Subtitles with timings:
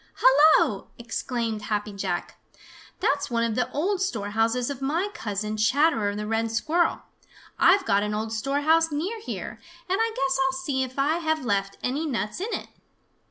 [0.15, 2.41] "Hello!" exclaimed Happy Jack.
[3.01, 7.03] "That's one of the old storehouses of my cousin, Chatterer the Red Squirrel!
[7.59, 11.45] I've got an old storehouse near here, and I guess I'll see if I have
[11.45, 12.69] left any nuts in it."